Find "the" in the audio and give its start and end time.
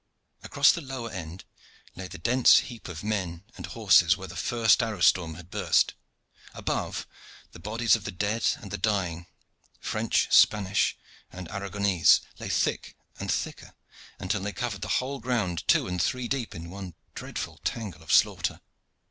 0.71-0.81, 2.07-2.17, 4.27-4.35, 7.51-7.59, 8.03-8.11, 8.71-8.79, 14.81-14.87